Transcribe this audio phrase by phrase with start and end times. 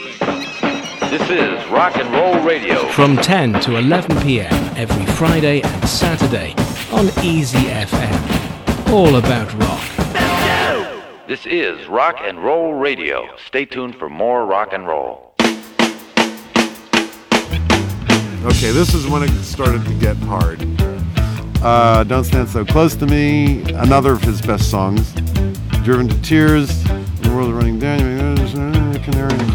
[0.00, 2.88] This is Rock and Roll Radio.
[2.88, 4.50] From 10 to 11 p.m.
[4.74, 6.54] every Friday and Saturday
[6.90, 8.90] on Easy FM.
[8.90, 11.26] All about rock.
[11.28, 13.28] This is Rock and Roll Radio.
[13.46, 15.34] Stay tuned for more rock and roll.
[18.46, 20.62] Okay, this is when it started to get hard.
[21.62, 25.12] Uh, Don't Stand So Close to Me, another of his best songs.
[25.84, 28.36] Driven to Tears, The World is Running Down,
[29.02, 29.49] Canary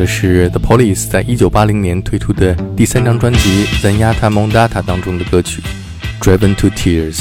[0.00, 5.60] 的是 The Police 在一九八零年推出的第三张专辑《Zenyatta Mondata》当中的歌曲
[6.24, 7.16] 《Driven to Tears》。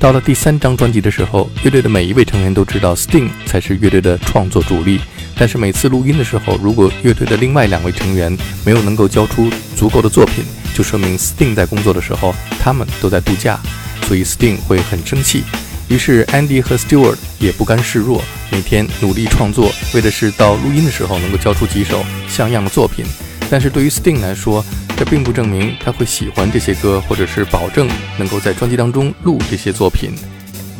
[0.00, 5.00] 到了第三张专辑的时候，乐队的每一位成员都知道 Sting 才是乐队的创作主力。
[5.36, 10.42] 但是每次录音的时候，如果乐队的另外两位成员没有能够交出足够的作品，
[10.74, 13.60] 就说明 Sting 在工作的时候他们都在度假，
[14.04, 15.42] 所以 Sting 会很生气。
[15.89, 23.05] 于是 Andy 和 Stewart 也不甘示弱，每天努力创作，为的是到录音的时候能够交出几首像样的作品。
[23.49, 24.63] 但是对于 Sting 来说，
[24.97, 27.87] 这并不证明他会喜欢这些歌，或者是保证
[28.17, 30.15] 能够在专辑当中录这些作品。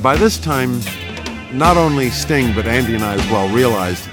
[0.02, 0.82] By this time,
[1.52, 4.04] not only Sting, but Andy and I as well realized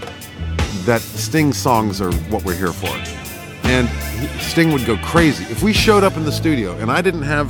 [0.87, 2.91] that Sting songs are what we're here for.
[3.63, 3.89] And
[4.19, 5.45] he, Sting would go crazy.
[5.51, 7.47] If we showed up in the studio and I didn't have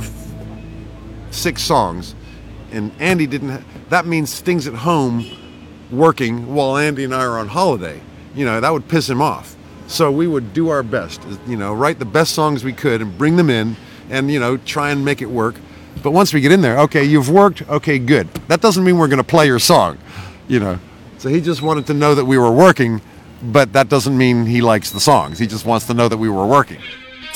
[1.31, 2.13] six songs
[2.72, 5.26] and Andy didn't, ha- that means Sting's at home
[5.90, 8.00] working while Andy and I are on holiday.
[8.34, 9.56] You know, that would piss him off.
[9.86, 13.00] So we would do our best, uh, you know, write the best songs we could
[13.00, 13.76] and bring them in
[14.10, 15.56] and, you know, try and make it work.
[16.02, 18.28] But once we get in there, okay, you've worked, okay, good.
[18.48, 19.98] That doesn't mean we're going to play your song,
[20.48, 20.78] you know.
[21.18, 23.00] So he just wanted to know that we were working,
[23.42, 25.38] but that doesn't mean he likes the songs.
[25.38, 26.78] He just wants to know that we were working.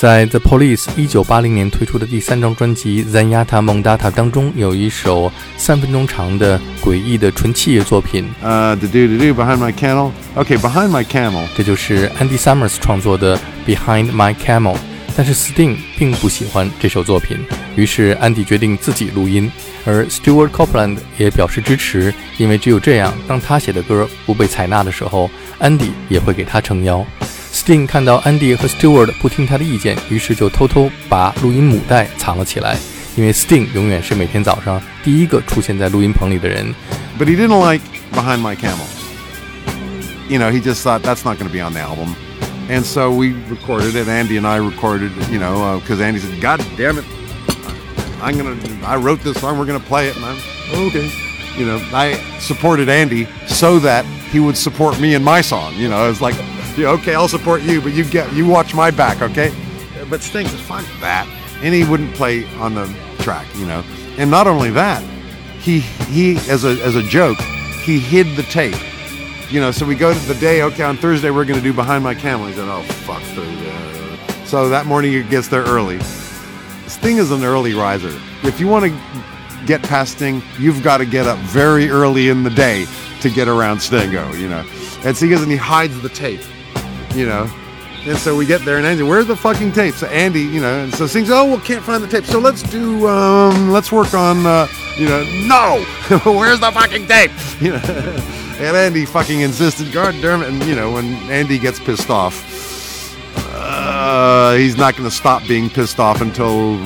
[0.01, 10.09] 在 The Police 一九八零年推出的第三张专辑《Zenyatta Mondata》当中，有一首三分钟长的诡异的纯器乐作品，呃 Uh, to do to do behind my camel.
[10.35, 11.45] Okay, behind my camel.
[11.55, 14.73] 这就是 Andy Summers 创作的《Behind My Camel》。
[15.15, 17.37] 但是 Sting 并不喜欢这首作品，
[17.75, 19.51] 于是 Andy 决定自己录音，
[19.85, 25.29] 而 Stewart Copeland 也表示支持，因为只有这样，当他写的歌不被采纳的时候
[25.59, 27.05] ，Andy 也会给他撑腰。
[27.52, 32.76] Sting 看到 Andy 和 Stewart 不听他的意见，于是就偷偷把录音母带藏了起来，
[33.16, 36.74] 因为 Sting 永远是每天早上第一个出现在录音棚里的人。
[37.18, 38.86] But he didn't like behind my camel.
[40.28, 42.14] You know, he just thought that's not going to be on the album.
[42.68, 44.08] And so we recorded it.
[44.08, 47.04] Andy and I recorded, it, you know, because Andy said, "God damn it,
[48.20, 49.56] I'm gonna, I wrote this song.
[49.56, 50.36] We're gonna play it." And I'm
[50.88, 51.08] okay.
[51.56, 55.74] You know, I supported Andy so that he would support me in my song.
[55.74, 56.34] You know, it was like
[56.77, 59.53] yeah, okay, I'll support you, but you get you watch my back, okay?
[60.09, 61.27] But Sting said, fuck that.
[61.61, 63.83] And he wouldn't play on the track, you know.
[64.17, 65.03] And not only that,
[65.59, 67.39] he he as a as a joke,
[67.83, 68.75] he hid the tape.
[69.49, 72.03] You know, so we go to the day, okay, on Thursday we're gonna do Behind
[72.03, 72.47] My Camel.
[72.47, 73.71] He said, Oh fuck Thursday.
[73.71, 75.99] Uh, so that morning he gets there early.
[76.87, 78.17] Sting is an early riser.
[78.43, 79.23] If you want to
[79.65, 82.85] get past Sting, you've got to get up very early in the day
[83.21, 84.65] to get around Stingo, you know.
[85.03, 86.41] And so he goes and he hides the tape,
[87.14, 87.48] you know.
[88.06, 89.94] And so we get there and Andy, where's the fucking tape?
[89.94, 92.24] So Andy, you know, and so Sting's, oh, well, can't find the tape.
[92.24, 95.84] So let's do, um, let's work on, uh, you know, no,
[96.30, 97.32] where's the fucking tape?
[97.60, 98.22] You know.
[98.58, 100.48] And Andy fucking insisted, God damn it.
[100.48, 102.44] And, you know, when Andy gets pissed off,
[103.52, 106.78] uh, he's not going to stop being pissed off until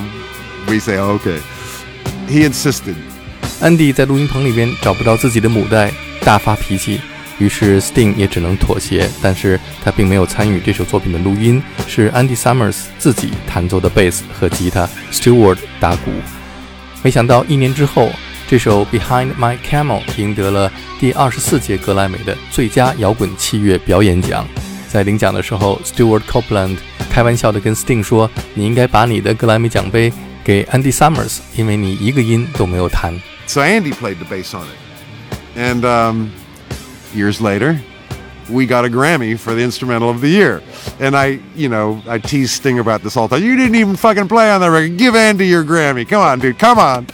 [0.67, 1.39] we say, oh, okay.
[2.27, 2.95] He insisted.
[3.61, 5.93] 安迪在录音棚里边找不到自己的母带，
[6.25, 6.99] 大发脾气，
[7.38, 9.08] 于是 Sting 也只能妥协。
[9.22, 16.10] 但是他并没有参与这首作品的录音，是 Andy Summers 自己弹奏的贝斯和吉他，Stewart 打鼓。
[17.02, 18.10] 没想到一年之后，
[18.48, 24.46] 这首《Behind My Camel》赢得了第二十四届格莱美的最佳摇滚器乐表演奖。
[24.88, 26.76] 在领奖的时候，Stewart Copeland
[27.10, 30.12] 开玩笑地跟 Sting 说：“你应该把你的格莱美奖杯
[30.42, 33.14] 给 Andy Summers，因为你一个音都没有弹。”
[33.46, 35.58] So Andy played the bass on it.
[35.58, 36.28] And um,
[37.14, 37.80] years later,
[38.50, 40.62] we got a Grammy for the instrumental of the year.
[41.00, 43.44] And I, you know, I tease Sting about this all the time.
[43.44, 44.98] You didn't even fucking play on the record.
[44.98, 46.08] Give Andy your Grammy.
[46.08, 46.58] Come on, dude.
[46.58, 47.06] Come on.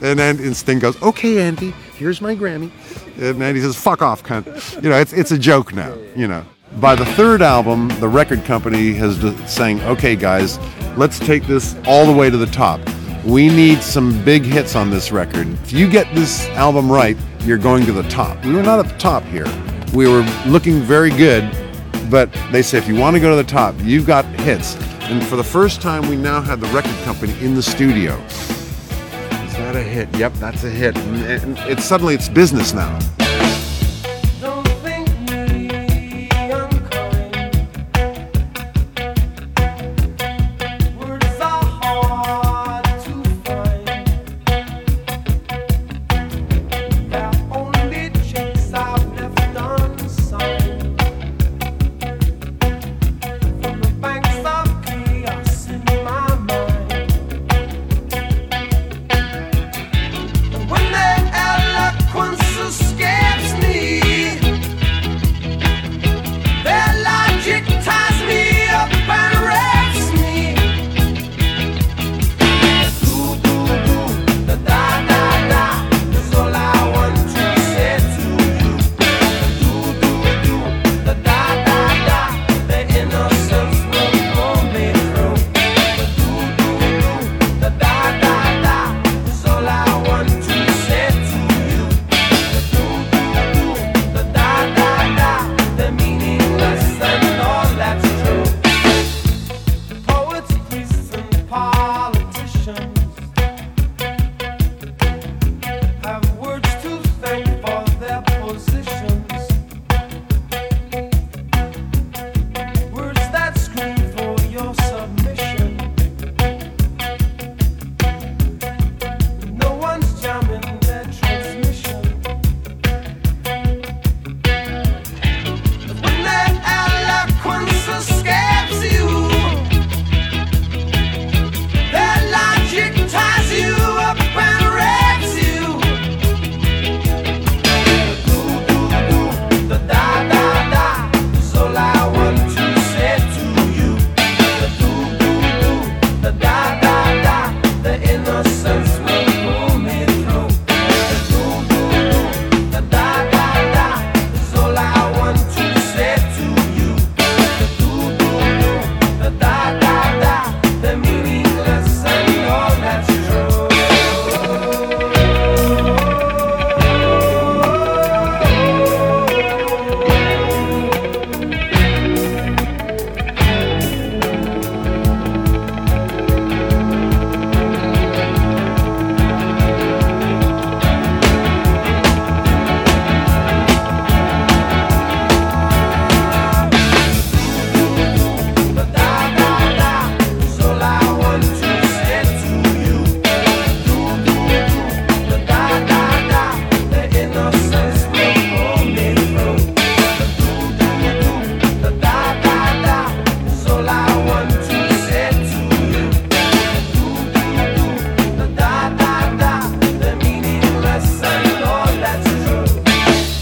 [0.00, 2.70] And then and Sting goes, okay, Andy, here's my Grammy.
[3.18, 4.82] And Andy says, fuck off, cunt.
[4.82, 6.44] You know, it's, it's a joke now, you know.
[6.80, 9.18] By the third album, the record company has
[9.50, 10.58] saying, okay, guys,
[10.96, 12.80] let's take this all the way to the top.
[13.26, 15.48] We need some big hits on this record.
[15.64, 18.44] If you get this album right, you're going to the top.
[18.44, 19.48] We were not at the top here.
[19.92, 21.42] We were looking very good,
[22.08, 24.76] but they say if you want to go to the top, you've got hits.
[25.00, 28.14] And for the first time, we now had the record company in the studio.
[28.26, 30.08] Is that a hit?
[30.16, 30.96] Yep, that's a hit.
[30.96, 32.96] And it's suddenly it's business now.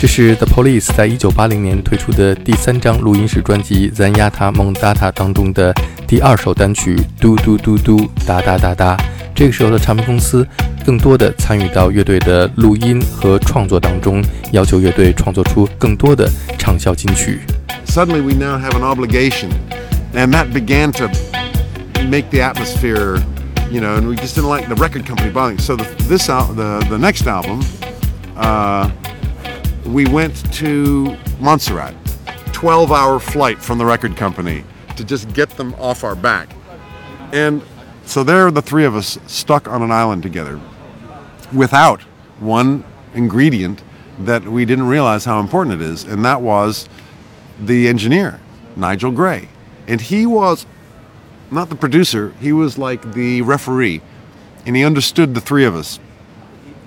[0.05, 5.73] 这是 The Police 在一九八零年推出的第三张录音室专辑《Zenyatta Mondatta》当中的
[6.07, 8.95] 第二首单曲《嘟嘟嘟嘟哒哒哒哒》。
[9.35, 10.47] 这个时候的唱片公司
[10.85, 17.41] 更多的参与到乐队的录音和创作当中，要求乐队创作出更多的畅销金曲。
[17.87, 19.49] Suddenly we now have an obligation,
[20.13, 21.09] and that began to
[22.11, 23.23] make the atmosphere,
[23.73, 25.59] you know, and we just didn't like the record company buying.
[25.59, 27.63] So the, this out the the next album.
[28.37, 28.91] Uh,
[29.87, 31.95] we went to Montserrat,
[32.53, 34.65] 12-hour flight from the record company
[34.97, 36.55] to just get them off our back,
[37.33, 37.63] and
[38.07, 40.61] so there, the three of us stuck on an island together,
[41.53, 42.03] without
[42.41, 43.83] one ingredient
[44.21, 46.89] that we didn't realize how important it is, and that was
[47.61, 48.41] the engineer,
[48.77, 49.49] Nigel Gray.
[49.87, 50.67] And he was
[51.51, 54.01] not the producer, he was like the referee.
[54.67, 56.01] And he understood the three of us.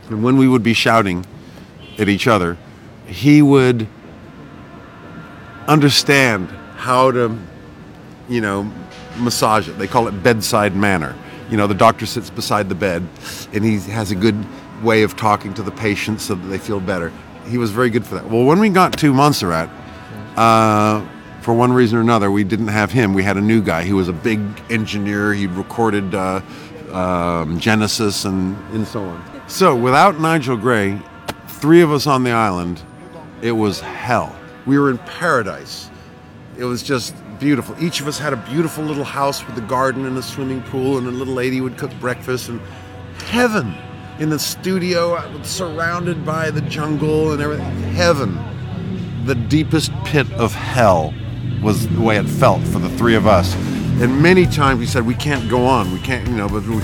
[0.09, 1.25] And when we would be shouting
[1.97, 2.57] at each other,
[3.07, 3.87] he would
[5.67, 7.37] understand how to,
[8.29, 8.71] you know,
[9.17, 9.77] massage it.
[9.77, 11.15] They call it bedside manner.
[11.49, 13.07] You know, the doctor sits beside the bed
[13.53, 14.45] and he has a good
[14.83, 17.11] way of talking to the patient so that they feel better.
[17.47, 18.29] He was very good for that.
[18.29, 19.69] Well, when we got to Montserrat,
[20.35, 21.05] uh,
[21.41, 23.13] for one reason or another, we didn't have him.
[23.13, 23.83] We had a new guy.
[23.83, 25.33] He was a big engineer.
[25.33, 26.41] He recorded uh,
[26.91, 29.23] um, Genesis and, and so on.
[29.47, 30.99] So without Nigel Gray,
[31.47, 32.81] three of us on the island,
[33.41, 34.35] it was hell.
[34.65, 35.89] We were in paradise.
[36.57, 37.75] It was just beautiful.
[37.83, 40.97] Each of us had a beautiful little house with a garden and a swimming pool,
[40.97, 42.59] and a little lady would cook breakfast and
[43.25, 43.75] heaven
[44.19, 47.65] in the studio, uh, surrounded by the jungle and everything.
[47.93, 48.37] Heaven
[49.27, 51.13] the deepest pit of hell
[51.61, 53.53] was the way it felt for the three of us.
[54.01, 55.91] And many times we said, we can't go on.
[55.91, 56.81] We can't, you know, but we,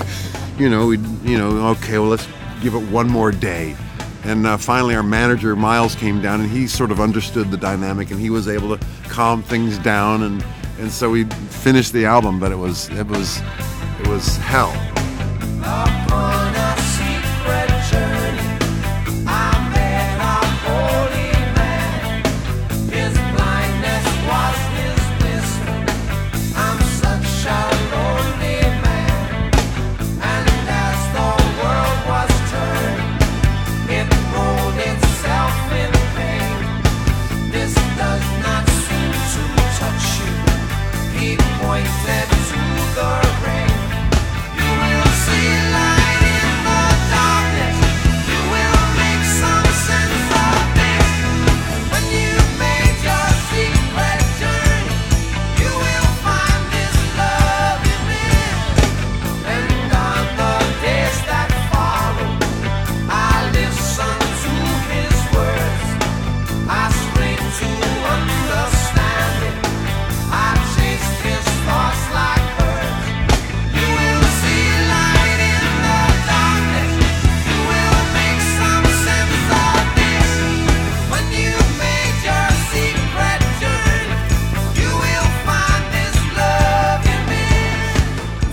[0.62, 2.28] you know, we, you know, okay, well, let's
[2.60, 3.76] give it one more day.
[4.24, 8.10] And uh, finally, our manager Miles came down, and he sort of understood the dynamic,
[8.10, 10.44] and he was able to calm things down, and
[10.78, 12.40] and so we finished the album.
[12.40, 13.40] But it was it was
[14.00, 14.72] it was hell.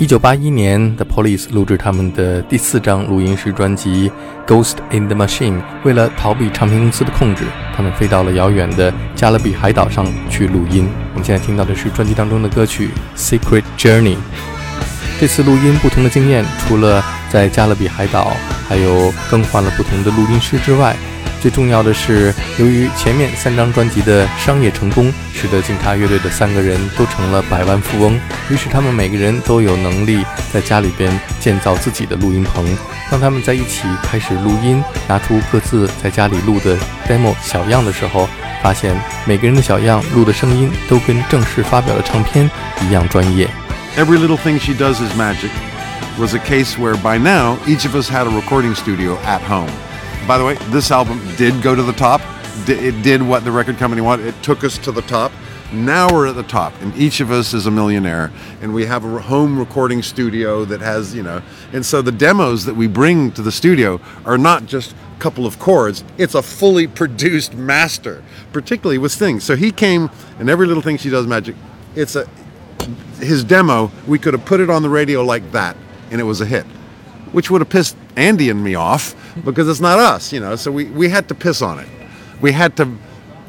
[0.01, 4.11] 一九八一年，The Police 录制他们的第四张录音室专辑
[4.51, 5.59] 《Ghost in the Machine》。
[5.83, 7.43] 为了逃避唱片公司的控制，
[7.75, 10.89] 他们飞到了遥远的加勒比海岛上去录音。
[11.13, 12.89] 我们现在听到的是专辑当中的歌曲
[13.39, 14.15] 《Secret Journey》。
[15.19, 18.31] 这次录音不同的经验，除了在加勒比海岛，
[18.67, 20.95] 还有更换了不同的录音师之外，
[21.41, 28.13] 最重要的是，由于前面三张专辑的商业成功，使得警察乐队的三个人都成了百万富翁。
[28.51, 32.63] 于是他们每个人都有能力在家里边建造自己的录音棚。
[33.09, 36.77] 当他们在一起开始录音，拿出各自在家里录的
[37.09, 38.29] demo 小样的时候，
[38.61, 38.95] 发现
[39.25, 42.47] 每个人的小样录的声音都跟正式发表的唱片
[42.81, 43.49] 一样专业。
[43.97, 45.49] Every Little Thing She Does Is Magic
[46.19, 49.71] was a case where by now each of us had a recording studio at home.
[50.27, 52.21] By the way, this album did go to the top.
[52.67, 54.27] It did what the record company wanted.
[54.27, 55.31] It took us to the top.
[55.73, 58.29] Now we're at the top, and each of us is a millionaire,
[58.61, 62.65] and we have a home recording studio that has, you know, and so the demos
[62.65, 66.41] that we bring to the studio are not just a couple of chords, it's a
[66.41, 69.39] fully produced master, particularly with Sting.
[69.39, 70.09] So he came,
[70.39, 71.55] and every little thing she does magic,
[71.95, 72.27] it's a,
[73.19, 75.77] his demo, we could have put it on the radio like that,
[76.11, 76.65] and it was a hit,
[77.31, 80.55] which would have pissed Andy and me off because it's not us, you know.
[80.55, 81.87] So we, we had to piss on it.
[82.41, 82.97] We had to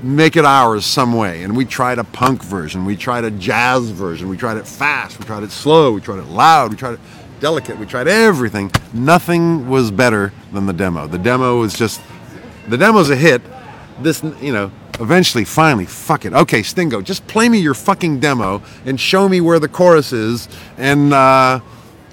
[0.03, 3.91] make it ours some way, and we tried a punk version, we tried a jazz
[3.91, 6.95] version, we tried it fast, we tried it slow, we tried it loud, we tried
[6.95, 7.01] it
[7.41, 8.71] delicate, we tried everything.
[8.93, 11.07] Nothing was better than the demo.
[11.07, 12.01] The demo was just
[12.69, 13.43] the demo's a hit,
[14.01, 16.33] this, you know, eventually, finally, fuck it.
[16.33, 20.49] Okay, Stingo, just play me your fucking demo and show me where the chorus is.
[20.77, 21.61] And, uh,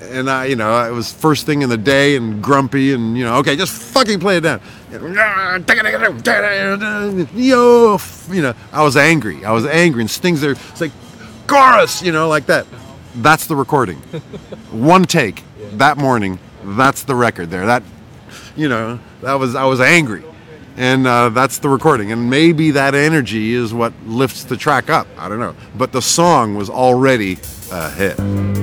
[0.02, 3.26] and I, you know, it was first thing in the day and grumpy and, you
[3.26, 4.62] know, okay, just fucking play it down.
[7.36, 7.98] Yo,
[8.32, 9.44] you know, I was angry.
[9.44, 10.02] I was angry.
[10.02, 10.92] And Sting's there, it's like,
[11.48, 12.66] chorus, you know, like that.
[13.16, 13.98] That's the recording.
[14.72, 16.40] One take that morning.
[16.64, 17.66] That's the record there.
[17.66, 17.84] That,
[18.56, 20.24] you know, that was, I was angry.
[20.78, 22.14] And uh, that's the recording.
[22.14, 25.08] And maybe that energy is what lifts the track up.
[25.18, 25.56] I don't know.
[25.76, 27.38] But the song was already
[27.72, 28.16] ahead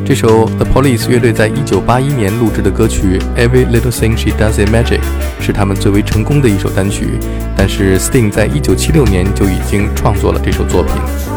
[0.05, 5.01] 这首 The Police 乐队在一九八一年录制的歌曲《Every Little Thing She Does in Magic》
[5.41, 7.19] 是他们最为成功的一首单曲，
[7.57, 11.36] 但是 Sting 在一九七六年就已经创作了这首作品。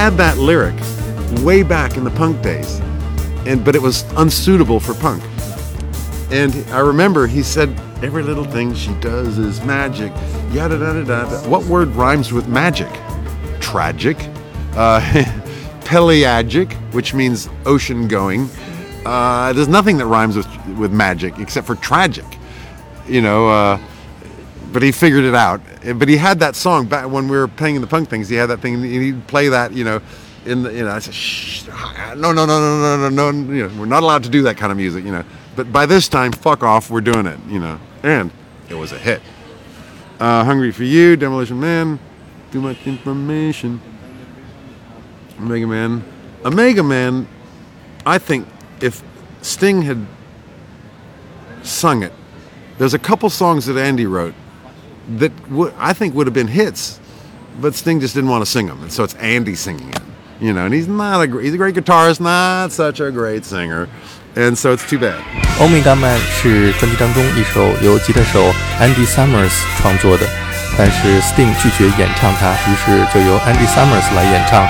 [0.00, 0.74] Had that lyric
[1.44, 2.80] way back in the punk days,
[3.44, 5.22] and but it was unsuitable for punk.
[6.30, 7.68] And I remember he said,
[8.02, 10.10] "Every little thing she does is magic."
[10.52, 11.48] Yada da da da.
[11.50, 12.88] What word rhymes with magic?
[13.60, 14.16] Tragic,
[14.74, 15.02] uh,
[15.84, 18.48] pelagic, which means ocean going.
[19.04, 22.38] Uh, there's nothing that rhymes with with magic except for tragic.
[23.06, 23.50] You know.
[23.50, 23.78] Uh,
[24.72, 25.60] but he figured it out.
[25.96, 28.28] But he had that song back when we were playing in the punk things.
[28.28, 28.82] He had that thing.
[28.82, 30.00] He'd play that, you know,
[30.46, 31.66] in the, you know, I said, shh,
[32.16, 34.56] no, no, no, no, no, no, no, you know, we're not allowed to do that
[34.56, 35.24] kind of music, you know.
[35.56, 37.78] But by this time, fuck off, we're doing it, you know.
[38.02, 38.30] And
[38.68, 39.20] it was a hit.
[40.18, 41.98] Uh, Hungry for You, Demolition Man,
[42.52, 43.80] Too Much Information,
[45.38, 46.04] Omega Man.
[46.44, 47.28] Omega Man,
[48.06, 48.46] I think
[48.80, 49.02] if
[49.42, 50.06] Sting had
[51.62, 52.12] sung it,
[52.78, 54.34] there's a couple songs that Andy wrote
[55.19, 56.99] that w- I think would have been hits,
[57.61, 60.01] but Sting just didn't want to sing them, and so it's Andy singing it.
[60.39, 63.45] You know, and he's not a gr- he's a great guitarist, not such a great
[63.45, 63.87] singer,
[64.35, 65.15] and so it's too bad.
[65.59, 70.27] Omega Man 是专辑当中一首由吉他手 Andy Summers 创作的，
[70.77, 74.67] 但是 Sting 拒绝演唱它，于是就由 Andy Summers 来演唱。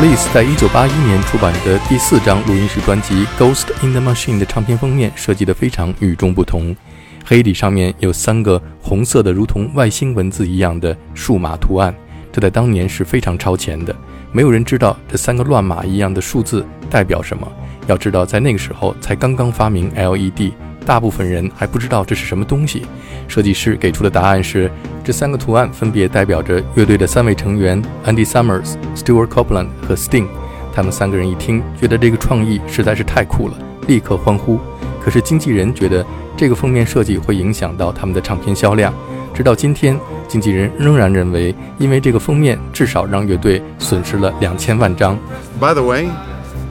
[0.00, 6.74] Police 在一九八一年出版的第四张录音室专辑《Ghost in the Machine》的唱片封面设计得非常与众不同，
[7.22, 11.94] 黑底上面有三个红色的如同外星文字一样的数码图案，
[12.32, 13.94] 这在当年是非常超前的。
[14.32, 17.46] 没有人知道这三个乱码一样的数字代表什么。
[17.90, 20.52] 要知道，在那个时候才刚刚发明 LED，
[20.86, 22.86] 大部分人还不知道这是什么东西。
[23.26, 24.70] 设计师给出的答案是，
[25.02, 30.26] 这三个图案分别代表着乐队的三位成员 Andy Summers、Stuart Copeland 和 Sting。
[30.72, 33.54] 他们三个人一听，觉得这个创意实在是太酷了，
[33.88, 34.60] 立刻欢呼。
[35.02, 38.94] 可是经纪人觉得这个封面设计会影响到他们的唱片销量。
[39.34, 39.98] 直到今天，
[40.28, 45.18] 经纪人仍然认为，因为这个封面至少让乐队损失了两千万张。
[45.58, 46.08] By the way,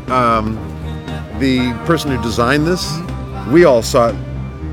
[0.08, 0.54] um,
[1.40, 3.00] the person who designed this,
[3.50, 4.16] we all saw it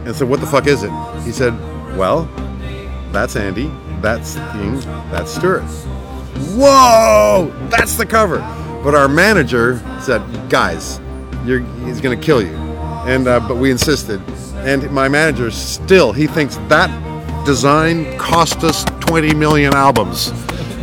[0.05, 0.91] and said, "What the fuck is it?"
[1.25, 1.55] He said,
[1.97, 2.29] "Well,
[3.13, 5.63] that's Andy, that's Sting, that's Stewart."
[6.55, 8.39] Whoa, that's the cover.
[8.83, 11.01] But our manager said, "Guys,
[11.45, 12.55] you're, he's to kill you,"
[13.07, 14.21] and uh, but we insisted.
[14.59, 16.91] And my manager still he thinks that
[17.47, 20.33] design cost us 20 million albums.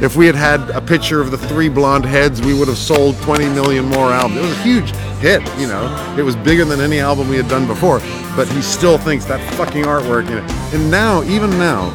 [0.02, 3.18] If we had had a picture of the three blonde heads, we would have sold
[3.22, 4.40] 20 million more albums.
[4.40, 6.16] It was huge hit, you know.
[6.18, 8.00] It was bigger than any album we had done before.
[8.36, 10.46] But he still thinks that fucking artwork, you know.
[10.74, 11.92] And now, even now,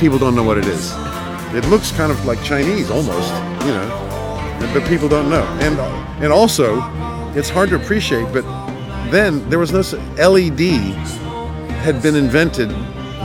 [0.00, 0.92] people don't know what it is.
[1.54, 3.28] It looks kind of like Chinese almost,
[3.66, 3.88] you know.
[4.72, 5.44] But people don't know.
[5.60, 5.78] And
[6.24, 6.78] and also,
[7.36, 8.32] it's hard to appreciate.
[8.32, 8.44] But
[9.10, 9.82] then there was no
[10.16, 10.60] LED
[11.84, 12.70] had been invented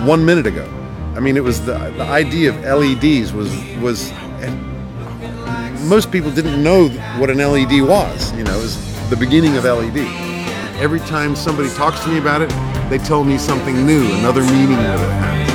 [0.06, 0.68] one minute ago.
[1.16, 3.50] I mean, it was the the idea of LEDs was
[3.82, 4.12] was
[4.44, 4.56] and
[5.88, 6.90] most people didn't know
[7.20, 8.34] what an LED was.
[8.34, 9.98] You know, it was the beginning of LED.
[10.80, 12.50] every time somebody talks to me about it,
[12.90, 15.47] they tell me something new, another meaning that it has.